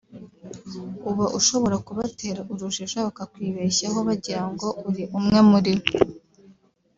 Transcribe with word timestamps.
uba 1.09 1.25
ushobora 1.39 1.75
kubatera 1.87 2.39
urujijo 2.51 2.97
bakakwibeshyaho 3.07 3.99
bagira 4.07 4.41
ngo 4.51 4.67
uri 4.87 5.03
umwe 5.17 5.39
muri 5.49 5.73
bo 5.81 5.91